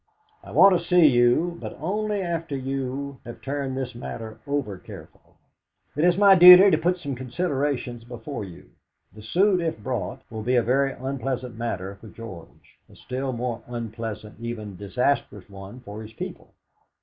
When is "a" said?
10.55-10.63, 12.91-12.95